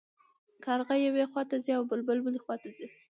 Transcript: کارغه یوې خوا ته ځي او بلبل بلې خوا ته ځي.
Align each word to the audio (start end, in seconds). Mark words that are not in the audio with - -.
کارغه 0.65 0.95
یوې 1.07 1.25
خوا 1.31 1.43
ته 1.49 1.55
ځي 1.63 1.71
او 1.77 1.83
بلبل 1.89 2.17
بلې 2.25 2.39
خوا 2.43 2.55
ته 2.61 2.69
ځي. 2.77 2.87